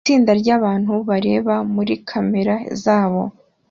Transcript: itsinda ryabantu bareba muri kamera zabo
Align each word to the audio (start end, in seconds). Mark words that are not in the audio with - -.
itsinda 0.03 0.31
ryabantu 0.41 0.93
bareba 1.07 1.55
muri 1.73 1.93
kamera 2.09 2.55
zabo 2.83 3.21